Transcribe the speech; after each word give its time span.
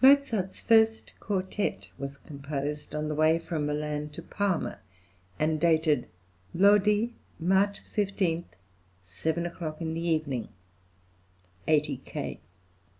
Mozart's 0.00 0.62
first 0.62 1.12
quartet 1.18 1.88
was 1.98 2.16
composed 2.16 2.94
on 2.94 3.08
the 3.08 3.16
way 3.16 3.36
from 3.40 3.66
Milan 3.66 4.10
to 4.10 4.22
Parma, 4.22 4.78
and 5.40 5.60
dated 5.60 6.06
Lodi, 6.54 7.08
March 7.40 7.80
15, 7.80 8.44
7 9.02 9.44
o'clock 9.44 9.80
in 9.80 9.92
the 9.94 10.06
evening 10.08 10.50
(80 11.66 11.96
K.). 12.04 12.40